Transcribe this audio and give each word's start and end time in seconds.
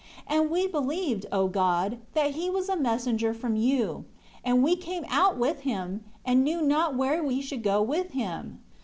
6 0.21 0.23
And 0.29 0.49
we 0.49 0.65
believed, 0.65 1.27
O 1.31 1.47
God, 1.47 1.99
that 2.15 2.31
he 2.31 2.49
was 2.49 2.69
a 2.69 2.75
messenger 2.75 3.35
from 3.35 3.55
you; 3.55 4.05
and 4.43 4.63
we 4.63 4.75
came 4.75 5.05
out 5.09 5.37
with 5.37 5.59
him; 5.59 6.03
and 6.25 6.43
knew 6.43 6.59
not 6.63 6.95
where 6.95 7.23
we 7.23 7.39
should 7.39 7.61
go 7.61 7.83
with 7.83 8.09
him." 8.13 8.61